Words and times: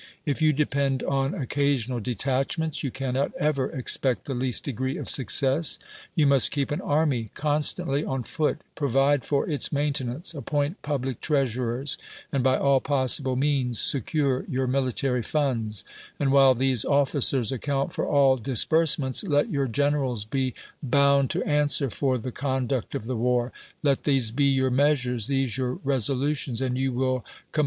If 0.25 0.41
you 0.41 0.51
depend 0.51 1.03
on 1.03 1.35
occasional 1.35 1.99
detachments 1.99 2.83
you 2.83 2.89
cannot 2.89 3.33
ever 3.35 3.69
expect 3.69 4.25
the 4.25 4.33
least 4.33 4.63
degree 4.63 4.97
of 4.97 5.07
success; 5.07 5.77
you 6.15 6.25
nuist 6.25 6.49
keep 6.49 6.71
an 6.71 6.81
army 6.81 7.29
constantly 7.35 8.03
on 8.03 8.23
foot, 8.23 8.61
])rovide 8.77 9.23
for 9.23 9.47
its 9.47 9.71
maintenance, 9.71 10.33
ai)point 10.33 10.77
public 10.81 11.21
treasurers, 11.21 11.99
and 12.31 12.43
by 12.43 12.57
all 12.57 12.79
possible 12.81 13.35
means 13.35 13.77
secnre 13.77 14.43
your 14.49 14.65
military 14.65 15.21
funds; 15.21 15.85
and 16.19 16.31
while 16.31 16.55
these 16.55 16.83
oflieers 16.83 17.51
account 17.51 17.93
for 17.93 18.07
all 18.07 18.39
disbnrse 18.39 18.97
ments, 18.97 19.23
let 19.23 19.51
your 19.51 19.67
generals 19.67 20.25
be 20.25 20.55
bouiul 20.83 21.27
to 21.29 21.43
answer 21.43 21.91
for 21.91 22.17
the 22.17 22.31
coTiduct 22.31 22.95
of 22.95 23.05
the 23.05 23.13
Avar. 23.15 23.51
Let 23.83 24.05
these 24.05 24.31
be 24.31 24.45
your 24.45 24.71
measures, 24.71 25.27
th(>se 25.29 25.55
your 25.57 25.75
ri^solutions, 25.75 26.59
and 26.59 26.75
you 26.75 26.91
will 26.91 27.23
comp 27.51 27.59